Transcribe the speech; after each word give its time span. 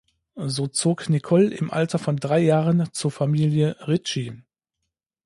So 0.35 0.65
zog 0.65 1.09
Nicole 1.09 1.51
im 1.53 1.69
Alter 1.69 1.99
von 1.99 2.17
drei 2.17 2.39
Jahren 2.39 2.91
zur 2.91 3.11
Familie 3.11 3.77
Richie. 3.87 4.41